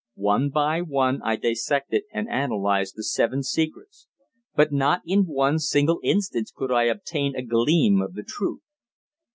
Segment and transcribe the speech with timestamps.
[0.15, 4.07] One by one I dissected and analysed the Seven Secrets,
[4.55, 8.61] but not in one single instance could I obtain a gleam of the truth.